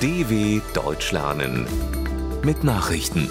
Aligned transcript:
DW 0.00 0.60
Deutsch 0.74 1.10
lernen 1.10 1.66
mit 2.44 2.62
Nachrichten. 2.62 3.28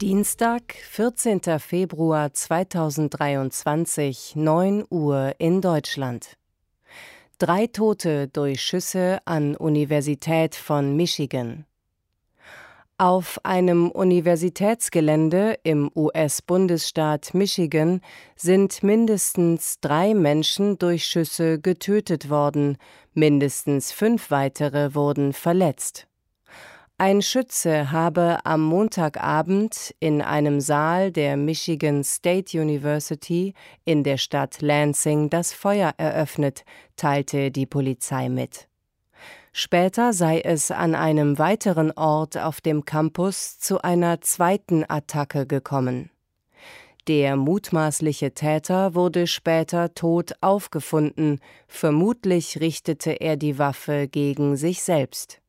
Dienstag, 0.00 0.74
14. 0.88 1.42
Februar 1.58 2.32
2023, 2.32 4.36
9 4.36 4.84
Uhr 4.88 5.34
in 5.36 5.60
Deutschland. 5.60 6.38
Drei 7.36 7.66
Tote 7.66 8.28
durch 8.28 8.62
Schüsse 8.62 9.18
an 9.26 9.54
Universität 9.54 10.54
von 10.54 10.96
Michigan. 10.96 11.66
Auf 13.02 13.40
einem 13.42 13.90
Universitätsgelände 13.90 15.58
im 15.64 15.90
US-Bundesstaat 15.92 17.34
Michigan 17.34 18.00
sind 18.36 18.84
mindestens 18.84 19.80
drei 19.80 20.14
Menschen 20.14 20.78
durch 20.78 21.06
Schüsse 21.06 21.58
getötet 21.58 22.30
worden, 22.30 22.78
mindestens 23.12 23.90
fünf 23.90 24.30
weitere 24.30 24.94
wurden 24.94 25.32
verletzt. 25.32 26.06
Ein 26.96 27.22
Schütze 27.22 27.90
habe 27.90 28.38
am 28.44 28.62
Montagabend 28.62 29.96
in 29.98 30.22
einem 30.22 30.60
Saal 30.60 31.10
der 31.10 31.36
Michigan 31.36 32.04
State 32.04 32.56
University 32.56 33.54
in 33.84 34.04
der 34.04 34.16
Stadt 34.16 34.62
Lansing 34.62 35.28
das 35.28 35.52
Feuer 35.52 35.92
eröffnet, 35.96 36.64
teilte 36.94 37.50
die 37.50 37.66
Polizei 37.66 38.28
mit. 38.28 38.68
Später 39.52 40.14
sei 40.14 40.40
es 40.40 40.70
an 40.70 40.94
einem 40.94 41.38
weiteren 41.38 41.92
Ort 41.92 42.38
auf 42.38 42.62
dem 42.62 42.86
Campus 42.86 43.58
zu 43.58 43.82
einer 43.82 44.22
zweiten 44.22 44.84
Attacke 44.88 45.46
gekommen. 45.46 46.10
Der 47.08 47.36
mutmaßliche 47.36 48.32
Täter 48.32 48.94
wurde 48.94 49.26
später 49.26 49.92
tot 49.92 50.34
aufgefunden, 50.40 51.40
vermutlich 51.66 52.60
richtete 52.60 53.20
er 53.20 53.36
die 53.36 53.58
Waffe 53.58 54.08
gegen 54.08 54.56
sich 54.56 54.82
selbst. 54.82 55.40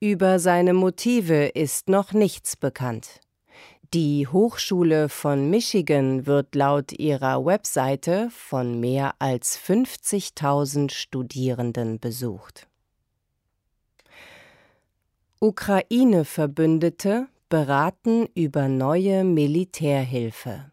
Über 0.00 0.38
seine 0.38 0.72
Motive 0.72 1.46
ist 1.46 1.88
noch 1.88 2.12
nichts 2.12 2.56
bekannt. 2.56 3.20
Die 3.94 4.26
Hochschule 4.26 5.10
von 5.10 5.50
Michigan 5.50 6.26
wird 6.26 6.54
laut 6.54 6.92
ihrer 6.98 7.44
Webseite 7.44 8.30
von 8.30 8.80
mehr 8.80 9.14
als 9.18 9.58
50.000 9.60 10.90
Studierenden 10.90 12.00
besucht. 12.00 12.66
Ukraine-Verbündete 15.42 17.26
beraten 17.48 18.28
über 18.36 18.68
neue 18.68 19.24
Militärhilfe. 19.24 20.70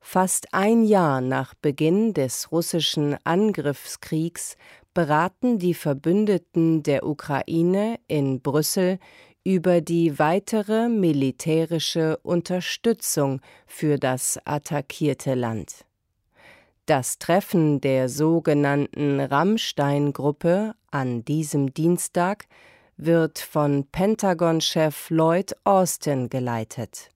Fast 0.00 0.54
ein 0.54 0.84
Jahr 0.84 1.20
nach 1.20 1.52
Beginn 1.52 2.14
des 2.14 2.50
russischen 2.50 3.14
Angriffskriegs 3.24 4.56
beraten 4.94 5.58
die 5.58 5.74
Verbündeten 5.74 6.82
der 6.82 7.06
Ukraine 7.06 8.00
in 8.08 8.40
Brüssel 8.40 8.98
über 9.44 9.82
die 9.82 10.18
weitere 10.18 10.88
militärische 10.88 12.16
Unterstützung 12.22 13.42
für 13.66 13.98
das 13.98 14.40
attackierte 14.46 15.34
Land. 15.34 15.84
Das 16.86 17.18
Treffen 17.18 17.82
der 17.82 18.08
sogenannten 18.08 19.20
Rammstein-Gruppe 19.20 20.74
an 20.90 21.22
diesem 21.26 21.74
Dienstag 21.74 22.46
wird 22.96 23.38
von 23.38 23.86
Pentagon-Chef 23.90 25.10
Lloyd 25.10 25.54
Austin 25.64 26.28
geleitet. 26.28 27.10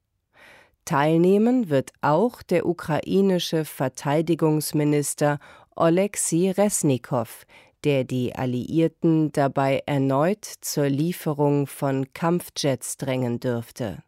Teilnehmen 0.84 1.70
wird 1.70 1.92
auch 2.00 2.42
der 2.42 2.66
ukrainische 2.66 3.64
Verteidigungsminister 3.64 5.38
Oleksiy 5.76 6.50
Resnikow, 6.50 7.46
der 7.84 8.04
die 8.04 8.34
Alliierten 8.34 9.32
dabei 9.32 9.82
erneut 9.86 10.44
zur 10.44 10.88
Lieferung 10.88 11.66
von 11.66 12.12
Kampfjets 12.12 12.96
drängen 12.96 13.40
dürfte. 13.40 14.02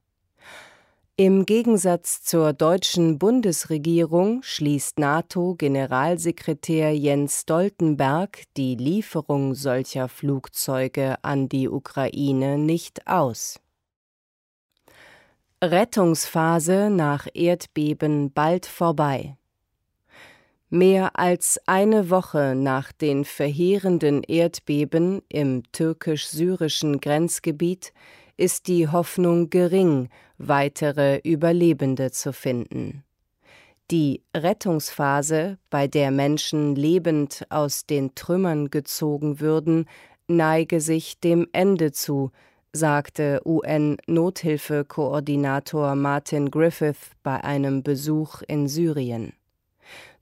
Im 1.19 1.45
Gegensatz 1.45 2.23
zur 2.23 2.55
deutschen 2.55 3.19
Bundesregierung 3.19 4.43
schließt 4.43 4.99
NATO-Generalsekretär 4.99 6.97
Jens 6.97 7.43
Stoltenberg 7.43 8.45
die 8.57 8.77
Lieferung 8.77 9.55
solcher 9.55 10.09
Flugzeuge 10.09 11.23
an 11.23 11.51
die 11.51 11.69
Ukraine 11.69 12.57
nicht 12.57 13.07
aus. 13.07 13.61
Rettungsphase 15.63 16.89
nach 16.89 17.27
Erdbeben 17.35 18.33
bald 18.33 18.65
vorbei. 18.65 19.37
Mehr 20.71 21.19
als 21.19 21.61
eine 21.67 22.09
Woche 22.09 22.55
nach 22.57 22.91
den 22.91 23.27
verheerenden 23.27 24.23
Erdbeben 24.23 25.21
im 25.29 25.63
türkisch-syrischen 25.73 27.03
Grenzgebiet 27.03 27.93
ist 28.37 28.69
die 28.69 28.89
Hoffnung 28.89 29.51
gering, 29.51 30.09
weitere 30.39 31.21
Überlebende 31.25 32.11
zu 32.11 32.33
finden. 32.33 33.05
Die 33.91 34.23
Rettungsphase, 34.35 35.59
bei 35.69 35.87
der 35.87 36.11
Menschen 36.11 36.75
lebend 36.75 37.45
aus 37.51 37.85
den 37.85 38.15
Trümmern 38.15 38.71
gezogen 38.71 39.41
würden, 39.41 39.87
neige 40.29 40.81
sich 40.81 41.21
dem 41.21 41.47
Ende 41.53 41.93
zu, 41.93 42.31
sagte 42.73 43.43
UN-Nothilfekoordinator 43.45 45.95
Martin 45.95 46.51
Griffith 46.51 47.11
bei 47.23 47.45
einem 47.45 47.83
Besuch 47.83 48.41
in 48.49 48.67
Syrien. 48.67 49.35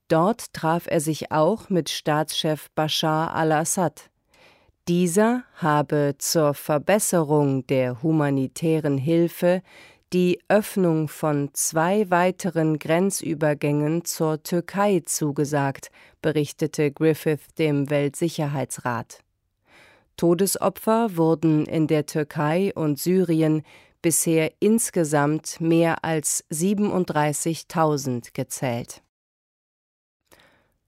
Dort 0.09 0.53
traf 0.53 0.89
er 0.89 1.01
sich 1.01 1.31
auch 1.31 1.71
mit 1.71 1.89
Staatschef 1.89 2.69
Bashar 2.75 3.33
al-Assad. 3.33 4.10
Dieser 4.91 5.45
habe 5.55 6.17
zur 6.19 6.53
Verbesserung 6.53 7.65
der 7.69 8.03
humanitären 8.03 8.99
Hilfe 8.99 9.63
die 10.13 10.41
Öffnung 10.49 11.07
von 11.07 11.51
zwei 11.53 12.11
weiteren 12.11 12.77
Grenzübergängen 12.81 14.05
zur 14.05 14.43
Türkei 14.43 15.01
zugesagt, 15.07 15.93
berichtete 16.23 16.91
Griffith 16.91 17.55
dem 17.57 17.89
Weltsicherheitsrat. 17.89 19.21
Todesopfer 20.17 21.17
wurden 21.17 21.67
in 21.67 21.87
der 21.87 22.07
Türkei 22.07 22.73
und 22.75 22.99
Syrien 22.99 23.63
bisher 24.03 24.51
insgesamt 24.59 25.61
mehr 25.61 26.05
als 26.05 26.45
37.000 26.51 28.31
gezählt. 28.35 29.03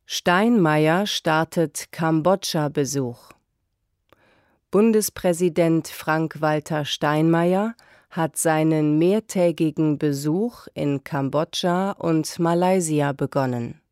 Steinmeier 0.06 1.06
startet 1.06 1.92
Kambodscha-Besuch. 1.92 3.32
Bundespräsident 4.72 5.86
Frank-Walter 5.88 6.86
Steinmeier 6.86 7.74
hat 8.08 8.38
seinen 8.38 8.98
mehrtägigen 8.98 9.98
Besuch 9.98 10.66
in 10.72 11.04
Kambodscha 11.04 11.90
und 11.90 12.38
Malaysia 12.38 13.12
begonnen. 13.12 13.82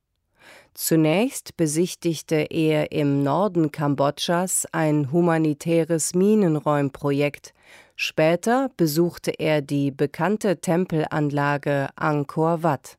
Zunächst 0.73 1.59
besichtigte 1.59 2.47
er 2.49 2.93
im 2.93 3.23
Norden 3.23 3.71
Kambodschas 3.71 4.67
ein 4.73 5.13
humanitäres 5.13 6.15
Minenräumprojekt, 6.15 7.53
später 7.95 8.71
besuchte 8.79 9.33
er 9.33 9.61
die 9.61 9.91
bekannte 9.91 10.63
Tempelanlage 10.63 11.91
Angkor 11.95 12.63
Wat. 12.63 12.97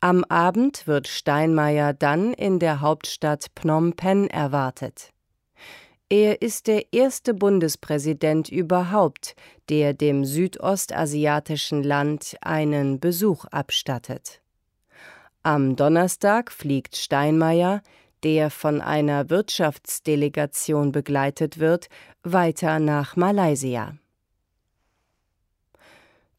Am 0.00 0.24
Abend 0.30 0.86
wird 0.86 1.08
Steinmeier 1.08 1.92
dann 1.92 2.32
in 2.32 2.58
der 2.58 2.80
Hauptstadt 2.80 3.48
Phnom 3.54 3.92
Penh 3.92 4.28
erwartet. 4.28 5.12
Er 6.12 6.42
ist 6.42 6.66
der 6.66 6.92
erste 6.92 7.34
Bundespräsident 7.34 8.48
überhaupt, 8.48 9.36
der 9.68 9.94
dem 9.94 10.24
südostasiatischen 10.24 11.84
Land 11.84 12.36
einen 12.40 12.98
Besuch 12.98 13.44
abstattet. 13.44 14.40
Am 15.44 15.76
Donnerstag 15.76 16.50
fliegt 16.50 16.96
Steinmeier, 16.96 17.80
der 18.24 18.50
von 18.50 18.80
einer 18.80 19.30
Wirtschaftsdelegation 19.30 20.90
begleitet 20.90 21.60
wird, 21.60 21.88
weiter 22.24 22.80
nach 22.80 23.14
Malaysia. 23.14 23.94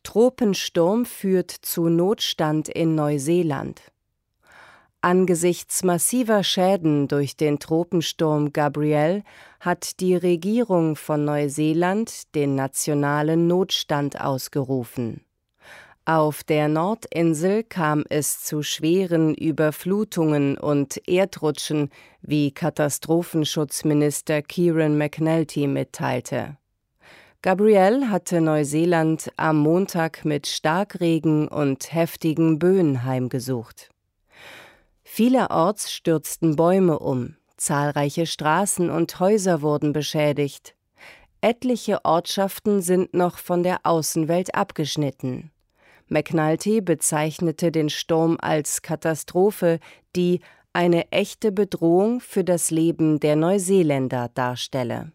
Tropensturm 0.03 1.05
führt 1.05 1.49
zu 1.49 1.87
Notstand 1.87 2.67
in 2.67 2.93
Neuseeland. 2.93 3.90
Angesichts 5.03 5.83
massiver 5.83 6.43
Schäden 6.43 7.07
durch 7.07 7.35
den 7.35 7.57
Tropensturm 7.57 8.53
Gabrielle 8.53 9.23
hat 9.59 9.99
die 9.99 10.15
Regierung 10.15 10.95
von 10.95 11.25
Neuseeland 11.25 12.35
den 12.35 12.53
nationalen 12.53 13.47
Notstand 13.47 14.21
ausgerufen. 14.21 15.21
Auf 16.05 16.43
der 16.43 16.67
Nordinsel 16.67 17.63
kam 17.63 18.03
es 18.09 18.43
zu 18.43 18.61
schweren 18.61 19.33
Überflutungen 19.33 20.55
und 20.59 21.01
Erdrutschen, 21.07 21.89
wie 22.21 22.51
Katastrophenschutzminister 22.51 24.43
Kieran 24.43 24.99
McNulty 24.99 25.65
mitteilte. 25.65 26.57
Gabrielle 27.41 28.11
hatte 28.11 28.39
Neuseeland 28.39 29.31
am 29.35 29.57
Montag 29.57 30.25
mit 30.25 30.45
Starkregen 30.45 31.47
und 31.47 31.91
heftigen 31.91 32.59
Böen 32.59 33.03
heimgesucht. 33.03 33.89
Vielerorts 35.13 35.91
stürzten 35.91 36.55
Bäume 36.55 36.97
um, 36.97 37.35
Zahlreiche 37.57 38.25
Straßen 38.25 38.89
und 38.89 39.19
Häuser 39.19 39.61
wurden 39.61 39.91
beschädigt. 39.91 40.73
Etliche 41.41 42.05
Ortschaften 42.05 42.81
sind 42.81 43.13
noch 43.13 43.37
von 43.37 43.61
der 43.61 43.79
Außenwelt 43.83 44.55
abgeschnitten. 44.55 45.51
McNulty 46.07 46.79
bezeichnete 46.79 47.73
den 47.73 47.89
Sturm 47.89 48.37
als 48.39 48.83
Katastrophe, 48.83 49.81
die 50.15 50.39
eine 50.71 51.11
echte 51.11 51.51
Bedrohung 51.51 52.21
für 52.21 52.45
das 52.45 52.71
Leben 52.71 53.19
der 53.19 53.35
Neuseeländer 53.35 54.29
darstelle. 54.33 55.11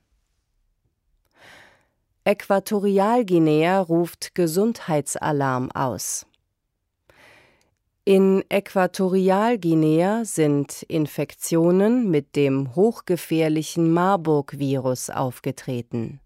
Äquatorialguinea 2.24 3.80
ruft 3.80 4.34
Gesundheitsalarm 4.34 5.70
aus. 5.72 6.26
In 8.08 8.44
Äquatorialguinea 8.48 10.24
sind 10.24 10.84
Infektionen 10.84 12.08
mit 12.08 12.36
dem 12.36 12.76
hochgefährlichen 12.76 13.92
Marburg-Virus 13.92 15.10
aufgetreten. 15.10 16.20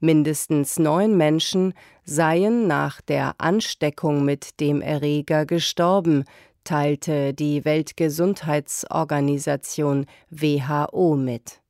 Mindestens 0.00 0.78
neun 0.78 1.18
Menschen 1.18 1.74
seien 2.06 2.66
nach 2.66 3.02
der 3.02 3.34
Ansteckung 3.36 4.24
mit 4.24 4.58
dem 4.58 4.80
Erreger 4.80 5.44
gestorben, 5.44 6.24
teilte 6.64 7.34
die 7.34 7.66
Weltgesundheitsorganisation 7.66 10.06
WHO 10.30 11.14
mit. 11.14 11.60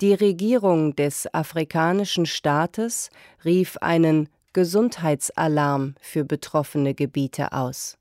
Die 0.00 0.14
Regierung 0.14 0.94
des 0.94 1.26
afrikanischen 1.34 2.26
Staates 2.26 3.10
rief 3.44 3.76
einen 3.78 4.28
Gesundheitsalarm 4.52 5.96
für 6.00 6.24
betroffene 6.24 6.94
Gebiete 6.94 7.50
aus. 7.50 7.96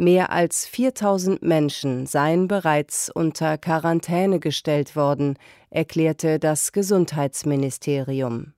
Mehr 0.00 0.30
als 0.30 0.66
4000 0.66 1.42
Menschen 1.42 2.06
seien 2.06 2.48
bereits 2.48 3.10
unter 3.10 3.58
Quarantäne 3.58 4.40
gestellt 4.40 4.96
worden, 4.96 5.36
erklärte 5.68 6.38
das 6.38 6.72
Gesundheitsministerium. 6.72 8.54